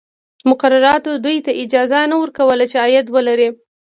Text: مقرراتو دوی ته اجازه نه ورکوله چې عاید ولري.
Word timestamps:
مقرراتو 0.49 1.11
دوی 1.25 1.37
ته 1.45 1.51
اجازه 1.63 1.99
نه 2.11 2.15
ورکوله 2.21 2.65
چې 2.71 2.77
عاید 2.83 3.05
ولري. 3.15 3.49